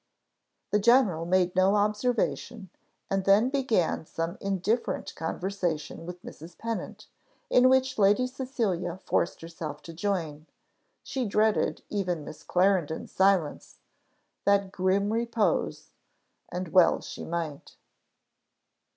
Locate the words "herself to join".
9.41-10.47